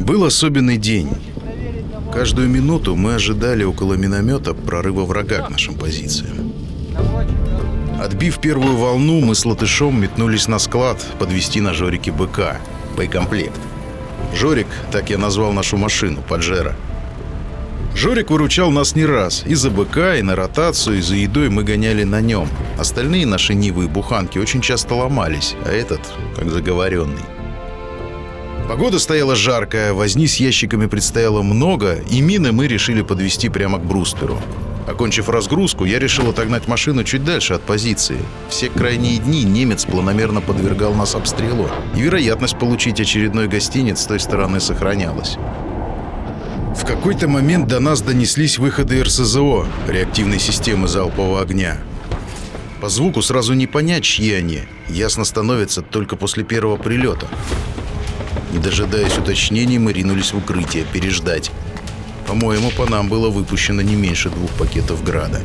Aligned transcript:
Был 0.00 0.24
особенный 0.24 0.76
день. 0.76 1.08
Каждую 2.12 2.48
минуту 2.48 2.94
мы 2.94 3.14
ожидали 3.14 3.64
около 3.64 3.94
миномета 3.94 4.54
прорыва 4.54 5.04
врага 5.04 5.42
к 5.42 5.50
нашим 5.50 5.74
позициям. 5.74 6.52
Отбив 8.00 8.38
первую 8.38 8.76
волну, 8.76 9.20
мы 9.20 9.34
с 9.34 9.44
Латышом 9.46 10.00
метнулись 10.00 10.48
на 10.48 10.58
склад 10.58 11.04
подвести 11.18 11.60
на 11.60 11.72
Жорике 11.72 12.12
БК, 12.12 12.60
боекомплект. 12.96 13.58
Жорик, 14.34 14.66
так 14.90 15.10
я 15.10 15.18
назвал 15.18 15.52
нашу 15.52 15.76
машину, 15.76 16.22
Паджеро. 16.28 16.74
Жорик 17.94 18.30
выручал 18.30 18.70
нас 18.70 18.96
не 18.96 19.06
раз. 19.06 19.44
И 19.46 19.54
за 19.54 19.70
БК, 19.70 20.16
и 20.16 20.22
на 20.22 20.34
ротацию, 20.34 20.98
и 20.98 21.00
за 21.00 21.14
едой 21.14 21.48
мы 21.48 21.62
гоняли 21.62 22.02
на 22.02 22.20
нем. 22.20 22.48
Остальные 22.78 23.26
наши 23.26 23.54
Нивы 23.54 23.84
и 23.84 23.88
Буханки 23.88 24.38
очень 24.38 24.60
часто 24.60 24.94
ломались, 24.94 25.54
а 25.64 25.70
этот 25.70 26.00
как 26.36 26.50
заговоренный. 26.50 27.22
Погода 28.68 28.98
стояла 28.98 29.36
жаркая, 29.36 29.92
возни 29.92 30.26
с 30.26 30.36
ящиками 30.36 30.86
предстояло 30.86 31.42
много, 31.42 31.96
и 32.10 32.22
мины 32.22 32.50
мы 32.50 32.66
решили 32.66 33.02
подвести 33.02 33.50
прямо 33.50 33.78
к 33.78 33.84
брустверу. 33.84 34.40
Окончив 34.86 35.28
разгрузку, 35.28 35.84
я 35.84 35.98
решил 35.98 36.30
отогнать 36.30 36.66
машину 36.66 37.04
чуть 37.04 37.24
дальше 37.24 37.54
от 37.54 37.62
позиции. 37.62 38.18
Все 38.48 38.70
крайние 38.70 39.18
дни 39.18 39.44
немец 39.44 39.84
планомерно 39.84 40.40
подвергал 40.40 40.94
нас 40.94 41.14
обстрелу, 41.14 41.68
и 41.94 42.00
вероятность 42.00 42.58
получить 42.58 43.00
очередной 43.00 43.48
гостиниц 43.48 44.00
с 44.00 44.06
той 44.06 44.18
стороны 44.18 44.60
сохранялась. 44.60 45.36
В 46.74 46.86
какой-то 46.86 47.28
момент 47.28 47.68
до 47.68 47.80
нас 47.80 48.00
донеслись 48.00 48.58
выходы 48.58 49.02
РСЗО, 49.02 49.66
реактивной 49.88 50.38
системы 50.38 50.88
залпового 50.88 51.40
огня. 51.40 51.78
По 52.80 52.88
звуку 52.88 53.22
сразу 53.22 53.54
не 53.54 53.66
понять, 53.66 54.04
чьи 54.04 54.32
они. 54.32 54.62
Ясно 54.88 55.24
становится 55.24 55.80
только 55.80 56.16
после 56.16 56.44
первого 56.44 56.76
прилета. 56.76 57.28
Не 58.54 58.60
дожидаясь 58.60 59.18
уточнений, 59.18 59.78
мы 59.78 59.92
ринулись 59.92 60.32
в 60.32 60.38
укрытие, 60.38 60.84
переждать. 60.84 61.50
По-моему, 62.28 62.70
по 62.70 62.88
нам 62.88 63.08
было 63.08 63.28
выпущено 63.28 63.82
не 63.82 63.96
меньше 63.96 64.30
двух 64.30 64.48
пакетов 64.52 65.02
града. 65.02 65.42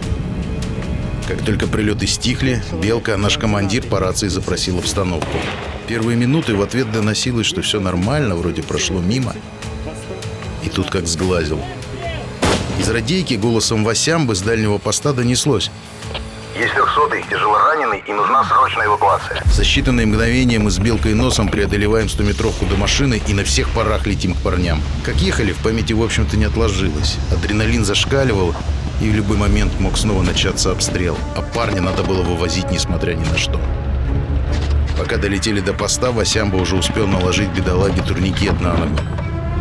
Как 1.27 1.43
только 1.43 1.65
прилеты 1.65 2.05
стихли, 2.05 2.63
Белка, 2.83 3.17
наш 3.17 3.39
командир, 3.39 3.87
по 3.87 3.99
рации 3.99 4.27
запросил 4.27 4.77
обстановку. 4.77 5.39
Первые 5.87 6.17
минуты 6.17 6.53
в 6.53 6.61
ответ 6.61 6.91
доносилось, 6.91 7.47
что 7.47 7.63
все 7.63 7.79
нормально, 7.79 8.35
вроде 8.35 8.61
прошло 8.61 8.99
мимо. 8.99 9.35
И 10.63 10.69
тут 10.69 10.91
как 10.91 11.07
сглазил. 11.07 11.59
Из 12.79 12.87
радейки 12.89 13.33
голосом 13.33 13.83
Васямбы 13.83 14.35
с 14.35 14.41
дальнего 14.41 14.77
поста 14.77 15.13
донеслось. 15.13 15.71
Есть 16.59 16.73
тяжело 17.29 17.57
раненый 17.57 18.03
и 18.05 18.11
нужна 18.11 18.43
срочная 18.43 18.87
эвакуация. 18.87 19.41
За 19.45 19.63
считанные 19.63 20.05
мгновения 20.05 20.59
мы 20.59 20.71
с 20.71 20.77
Белкой 20.77 21.13
носом 21.13 21.47
преодолеваем 21.47 22.07
100-метровку 22.07 22.65
до 22.65 22.75
машины 22.75 23.21
и 23.25 23.33
на 23.33 23.45
всех 23.45 23.69
парах 23.69 24.05
летим 24.05 24.33
к 24.33 24.39
парням. 24.39 24.81
Как 25.05 25.15
ехали, 25.15 25.53
в 25.53 25.63
памяти, 25.63 25.93
в 25.93 26.03
общем-то, 26.03 26.35
не 26.35 26.43
отложилось. 26.43 27.15
Адреналин 27.31 27.85
зашкаливал, 27.85 28.53
и 28.99 29.09
в 29.09 29.15
любой 29.15 29.37
момент 29.37 29.79
мог 29.79 29.97
снова 29.97 30.21
начаться 30.21 30.71
обстрел. 30.71 31.17
А 31.37 31.41
парня 31.41 31.79
надо 31.79 32.03
было 32.03 32.23
вывозить, 32.23 32.69
несмотря 32.71 33.13
ни 33.13 33.23
на 33.23 33.37
что. 33.37 33.61
Пока 34.97 35.15
долетели 35.15 35.61
до 35.61 35.73
поста, 35.73 36.11
Васямба 36.11 36.57
уже 36.57 36.75
успел 36.75 37.07
наложить 37.07 37.51
бедолаге 37.51 38.01
турникет 38.01 38.59
на 38.59 38.73
ногу. 38.73 38.99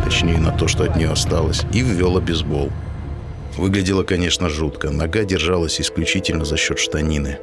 Точнее, 0.03 0.37
на 0.37 0.51
то, 0.51 0.67
что 0.67 0.83
от 0.83 0.97
нее 0.97 1.11
осталось. 1.11 1.61
И 1.71 1.79
ввел 1.79 2.17
обезбол. 2.17 2.73
Выглядело, 3.59 4.03
конечно, 4.03 4.47
жутко. 4.47 4.89
Нога 4.89 5.25
держалась 5.25 5.81
исключительно 5.81 6.45
за 6.45 6.55
счет 6.55 6.79
штанины. 6.79 7.39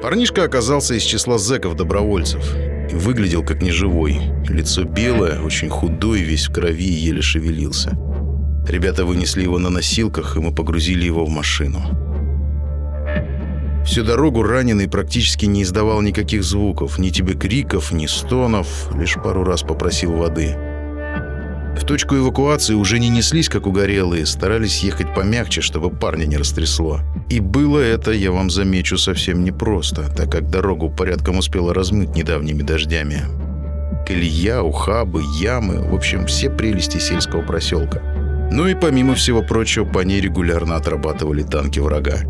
Парнишка 0.00 0.44
оказался 0.44 0.94
из 0.94 1.02
числа 1.02 1.36
зэков-добровольцев. 1.36 2.42
И 2.90 2.94
выглядел 2.94 3.44
как 3.44 3.60
неживой. 3.60 4.20
Лицо 4.48 4.84
белое, 4.84 5.42
очень 5.42 5.68
худой, 5.68 6.20
весь 6.20 6.48
в 6.48 6.52
крови 6.54 6.86
и 6.86 6.92
еле 6.92 7.20
шевелился. 7.20 7.90
Ребята 8.66 9.04
вынесли 9.04 9.42
его 9.42 9.58
на 9.58 9.68
носилках, 9.68 10.34
и 10.36 10.40
мы 10.40 10.54
погрузили 10.54 11.04
его 11.04 11.26
в 11.26 11.28
машину. 11.28 11.82
Всю 13.84 14.02
дорогу 14.02 14.42
раненый 14.42 14.88
практически 14.88 15.44
не 15.44 15.62
издавал 15.62 16.00
никаких 16.00 16.42
звуков, 16.42 16.98
ни 16.98 17.10
тебе 17.10 17.34
криков, 17.34 17.92
ни 17.92 18.06
стонов, 18.06 18.88
лишь 18.96 19.16
пару 19.16 19.44
раз 19.44 19.62
попросил 19.62 20.12
воды. 20.12 20.56
В 21.76 21.84
точку 21.84 22.16
эвакуации 22.16 22.74
уже 22.74 22.98
не 22.98 23.08
неслись, 23.08 23.48
как 23.48 23.66
угорелые, 23.66 24.26
старались 24.26 24.82
ехать 24.84 25.12
помягче, 25.14 25.60
чтобы 25.60 25.90
парня 25.90 26.24
не 26.24 26.36
растрясло. 26.36 27.00
И 27.28 27.40
было 27.40 27.78
это, 27.80 28.12
я 28.12 28.30
вам 28.30 28.48
замечу, 28.48 28.96
совсем 28.96 29.44
непросто, 29.44 30.08
так 30.08 30.30
как 30.30 30.50
дорогу 30.50 30.88
порядком 30.88 31.38
успела 31.38 31.74
размыть 31.74 32.14
недавними 32.14 32.62
дождями. 32.62 33.22
Колея, 34.06 34.60
ухабы, 34.60 35.22
ямы, 35.40 35.88
в 35.88 35.94
общем, 35.94 36.26
все 36.26 36.48
прелести 36.48 36.98
сельского 36.98 37.42
проселка. 37.42 38.00
Ну 38.52 38.68
и 38.68 38.74
помимо 38.74 39.14
всего 39.14 39.42
прочего, 39.42 39.84
по 39.84 40.00
ней 40.00 40.20
регулярно 40.20 40.76
отрабатывали 40.76 41.42
танки 41.42 41.80
врага. 41.80 42.20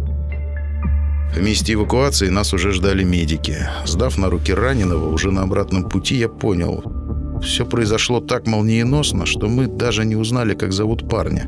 В 1.35 1.43
месте 1.43 1.75
эвакуации 1.75 2.29
нас 2.29 2.55
уже 2.55 2.71
ждали 2.71 3.03
медики. 3.03 3.59
Сдав 3.85 4.17
на 4.17 4.31
руки 4.31 4.55
раненого, 4.55 5.13
уже 5.13 5.33
на 5.33 5.43
обратном 5.43 5.89
пути 5.89 6.15
я 6.15 6.29
понял. 6.29 7.04
Все 7.45 7.67
произошло 7.67 8.21
так 8.21 8.47
молниеносно, 8.47 9.27
что 9.27 9.49
мы 9.49 9.67
даже 9.67 10.05
не 10.05 10.17
узнали, 10.17 10.55
как 10.55 10.73
зовут 10.73 11.09
парня. 11.09 11.47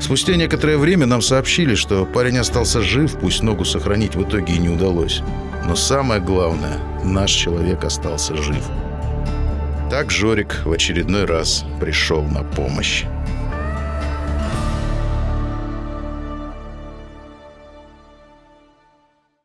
Спустя 0.00 0.36
некоторое 0.36 0.78
время 0.78 1.06
нам 1.06 1.20
сообщили, 1.20 1.74
что 1.74 2.06
парень 2.06 2.38
остался 2.38 2.82
жив, 2.82 3.18
пусть 3.18 3.42
ногу 3.42 3.64
сохранить 3.64 4.14
в 4.14 4.22
итоге 4.22 4.54
и 4.54 4.58
не 4.58 4.68
удалось. 4.68 5.22
Но 5.66 5.74
самое 5.74 6.20
главное, 6.20 6.78
наш 7.02 7.32
человек 7.32 7.84
остался 7.84 8.36
жив. 8.36 8.62
Так 9.90 10.10
Жорик 10.10 10.62
в 10.64 10.70
очередной 10.70 11.24
раз 11.24 11.64
пришел 11.80 12.22
на 12.22 12.44
помощь. 12.44 13.04